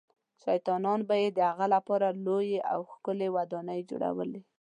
[0.43, 4.41] شیطانان به یې د هغه لپاره لویې او ښکلې ودانۍ جوړولې.